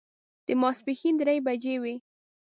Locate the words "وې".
1.81-1.95